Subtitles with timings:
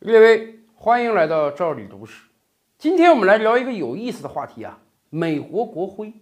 [0.00, 2.24] 列位，欢迎来到赵理读史。
[2.78, 4.78] 今天我们来聊一个有意思的话题啊，
[5.10, 6.14] 美国国徽。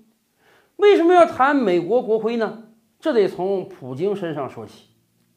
[0.75, 2.65] 为什么要谈美国国徽呢？
[2.99, 4.89] 这得从普京身上说起。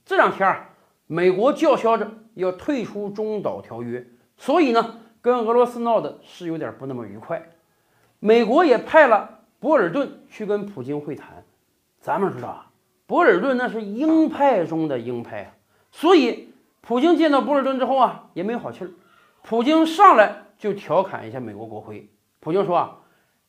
[0.03, 0.71] 这两天啊，
[1.05, 4.03] 美国叫嚣着要退出中导条约，
[4.37, 7.47] 所以呢，跟俄罗斯闹的是有点不那么愉快。
[8.17, 11.45] 美国也派了博尔顿去跟普京会谈。
[11.99, 12.71] 咱们知道啊，
[13.05, 15.53] 博尔顿那是鹰派中的鹰派啊，
[15.91, 16.50] 所以
[16.81, 18.91] 普京见到博尔顿之后啊，也没有好气儿。
[19.43, 22.09] 普京上来就调侃一下美国国徽。
[22.39, 22.97] 普京说啊。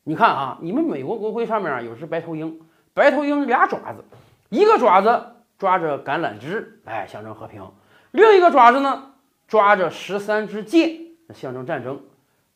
[0.05, 2.59] 你看啊，你们美国国徽上面啊有只白头鹰，
[2.93, 4.03] 白头鹰俩爪子，
[4.49, 7.63] 一个爪子抓着橄榄枝，哎，象征和平；
[8.11, 9.13] 另一个爪子呢
[9.47, 10.99] 抓着十三支箭，
[11.33, 12.01] 象征战争。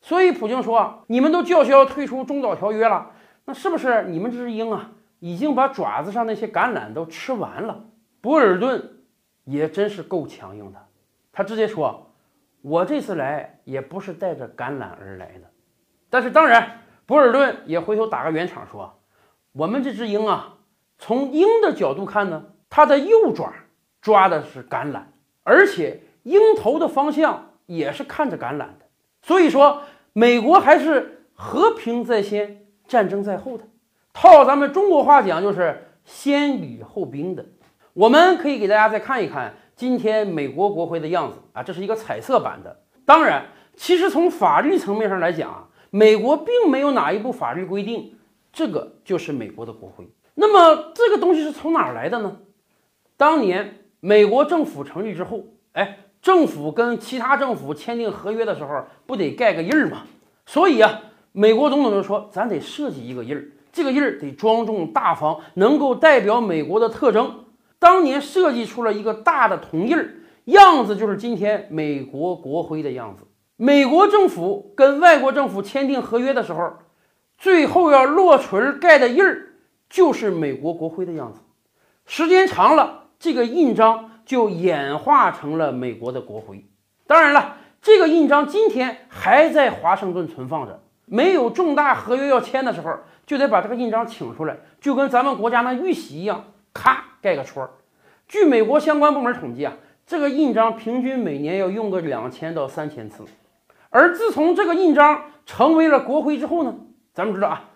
[0.02, 3.12] 所以普京说啊，你们都叫嚣退出中导条约了，
[3.46, 7.86] 那是不是你们这只鹰啊已经把爪子上那些橄榄都吃完了？
[8.20, 8.97] 博尔顿
[9.48, 10.80] 也真是够强硬的，
[11.32, 12.12] 他直接说，
[12.62, 15.50] 我这次来也不是带着橄榄而来的，
[16.12, 16.82] 但是当然。
[17.08, 19.00] 博尔顿也回头打个圆场说
[19.56, 20.58] ：“我们这只鹰啊，
[20.98, 23.54] 从鹰的角度看呢，它的右爪
[24.02, 25.04] 抓的是橄榄，
[25.44, 28.80] 而且鹰头的方向也是看着橄榄的。
[29.22, 33.64] 所以说，美国还是和平在先，战争在后的。
[34.12, 37.46] 套咱们中国话讲，就是先礼后兵的。
[37.98, 42.80] 我们可以给大家再看一看今天美国国徽的样子啊，这是一个彩色版的。
[43.04, 43.44] 当然，
[43.76, 48.14] 其实从法律层面上来讲啊。”美国并没有哪一部法律规定
[48.52, 50.08] 这个就是美国的国徽。
[50.36, 52.38] 那么这个东西是从哪儿来的呢？
[53.16, 60.04] 当年美国政府成立之后，哎，政府跟其他政府签订合约的时候，不得盖个印儿吗？
[60.46, 61.02] 所以啊，
[61.32, 67.46] 美国总统就说：“咱得设计一个印儿，这个印儿得庄重大方，能够代表美国的特征。”
[67.80, 73.24] 当年设计出了一个大的铜印儿，样子就是今天美国国徽的样子。
[73.56, 76.74] 美国政府跟外国政府签订合约的时候，
[77.38, 79.54] 最后要落锤盖的印儿
[79.90, 81.40] 就是美国国徽的样子。
[82.06, 86.66] 时间长了，这个印章就演化成了美国的国徽。
[87.06, 90.82] 当然了，这个印章今天还在华盛顿存放着。
[91.06, 92.94] 没有重大合约要签的时候，
[93.26, 97.70] 就得把这个印章请出来，就跟咱们国家那玉玺一样，咔盖个戳。
[98.26, 103.26] 据美国相关部门统计啊，这个印章平均每年要用个两千到三千次。
[103.90, 106.74] 而自从这个印章成为了国徽之后呢，
[107.14, 107.70] 咱们知道啊，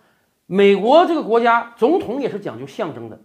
[0.46, 3.20] 美国这个国家总统也是讲究象征的，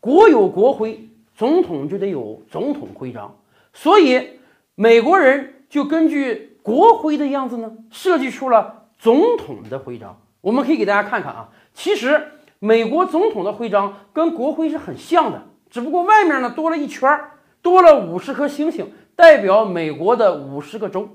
[0.00, 3.36] 国有国徽，总统就得有总统徽章，
[3.74, 4.38] 所以
[4.74, 10.18] 美国人就根据国徽的样子呢，设计出了总统的徽章。
[10.40, 17.20] 我们可以给大家看看啊，其实美国总统的徽章跟国徽是很像的，只不过外面呢多了一圈，
[17.62, 21.08] 多了五十颗星星，代表美国的五十个州。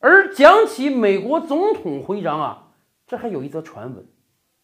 [0.00, 2.62] 而讲起美国总统徽章啊，
[3.06, 4.04] 这还有一则传闻，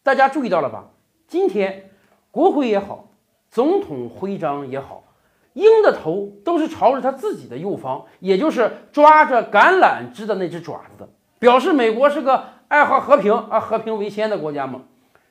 [0.02, 0.86] 大家注意到了吧？
[1.28, 1.90] 今天
[2.30, 3.10] 国徽也好，
[3.50, 5.04] 总统徽章也好，
[5.52, 14.82] 鹰的头都是朝着他自己的右方，也就是抓着橄榄枝的那只爪子的，表示美国是个爱好和平啊、和平为先的国家嘛。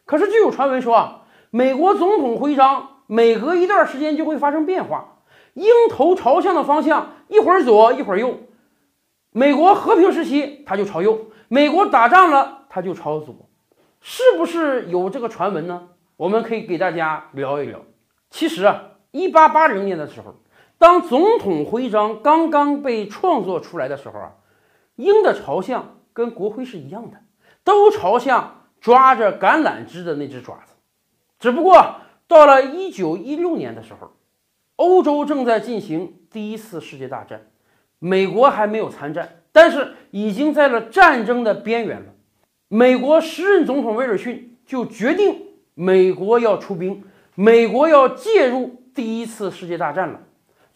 [0.06, 5.20] 可是就有传闻说啊，美国总统徽章每隔一段时间就会发生变化，
[5.54, 8.38] 鹰头朝向的方向一会儿左一会儿右。
[9.32, 13.50] 美国和平时期，它就朝右；美国打仗了，它就朝左，
[14.02, 15.90] 是不是有这个传闻呢？
[16.16, 17.82] 我们可以给大家聊一聊。
[18.30, 20.36] 其实啊，一八八零年的时候，
[20.78, 24.32] 当总统徽章刚刚被创作出来的时候啊，
[24.96, 27.18] 鹰的朝向跟国徽是一样的，
[27.64, 30.74] 都朝向抓着橄榄枝的那只爪子。
[31.40, 31.96] 只不过
[32.28, 34.12] 到了一九一六年的时候，
[34.76, 37.48] 欧洲正在进行第一次世界大战。
[38.00, 42.14] 美国还没有参战，但是已经在了战争的边缘了。
[42.68, 45.42] 美国时任总统威尔逊就决定，
[45.74, 50.20] 美国要出兵，美国要介入第一次世界大战了。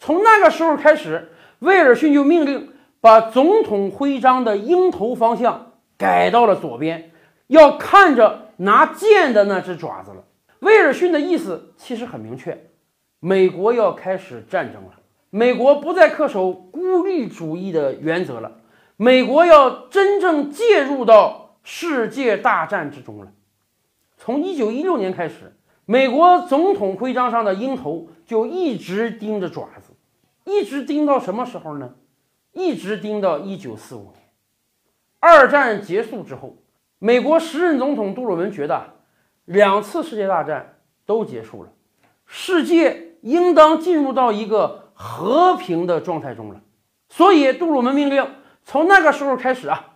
[0.00, 1.30] 从那个时候开始，
[1.60, 7.12] 威尔逊就命令把总统徽章的鹰头方向改到了左边，
[7.46, 10.24] 要看着拿剑的那只爪子了。
[10.62, 12.70] 威尔逊的意思其实很明确，
[13.18, 14.90] 美国要开始战争了。
[15.28, 18.60] 美国不再恪守孤立主义的原则了，
[18.96, 23.32] 美国要真正介入到世界大战之中了。
[24.16, 29.94] 从一九一六年开始，美国总统徽章上的鹰头就一直盯着爪子，
[30.44, 31.94] 一直盯到什么时候呢？
[32.52, 34.22] 一直盯到一九四五年，
[35.18, 36.58] 二战结束之后，
[37.00, 39.01] 美国时任总统杜鲁门觉得
[39.44, 41.70] 两次世界大战都结束了，
[42.26, 44.80] 世界应当进入到一个。
[44.94, 46.60] 和平的状态中了，
[47.08, 48.24] 所以杜鲁门命令
[48.62, 49.86] 从那个时候开始啊，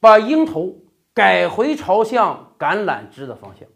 [0.00, 0.76] 把鹰头
[1.12, 3.68] 改回朝向橄榄枝的方向。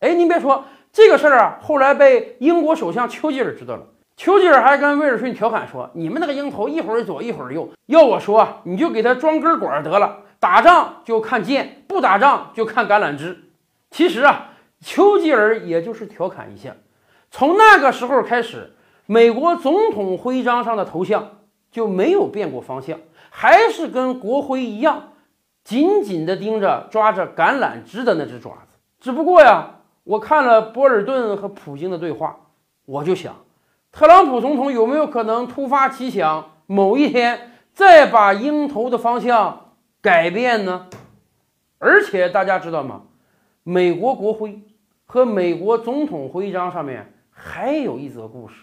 [0.00, 3.84] 哎，您别说这个事儿啊，后来被英国首相丘吉尔知道了。
[4.16, 10.20] 丘吉尔还跟威尔逊调侃说：“你们那个鹰头一会儿左一会儿右，要我说，你就给他装根管得了。
[10.40, 13.50] 打仗就看箭，不打仗就看橄榄枝。”
[13.90, 14.52] 其实啊，
[14.84, 16.76] 丘吉尔也就是调侃一下。
[17.30, 18.74] 从那个时候开始，
[19.06, 21.38] 美国总统徽章上的头像
[21.70, 22.98] 就没有变过方向，
[23.30, 25.14] 还是跟国徽一样，
[25.64, 28.78] 紧紧地盯着抓着橄榄枝的那只爪子。
[29.00, 32.36] 只不过呀，我看了博尔顿和普京的对话，
[32.84, 33.34] 我就想。
[33.90, 39.72] 特朗普总统有没有可能突发奇想，某一天再把鹰头的方向
[40.02, 40.88] 改变呢？
[41.78, 43.02] 而且大家知道吗？
[43.62, 44.60] 美国国徽
[45.06, 48.54] 和美国总统徽章上面还有一则故事，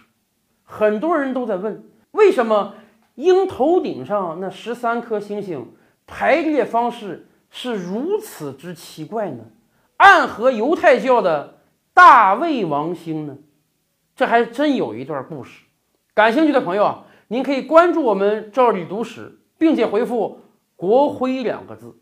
[0.64, 2.76] 很多人都在问：为什么
[3.16, 5.74] 鹰头顶上那十三颗星星
[6.06, 9.44] 排列方式是如此之奇怪呢？
[9.98, 11.60] 暗合犹太教的
[11.94, 13.38] 大卫王星呢？
[14.16, 15.64] 这还真有一段故事，
[16.14, 20.40] 感兴趣的朋友啊，您可以关注我们赵理读史，并且回复
[20.76, 22.01] “国徽”两个字。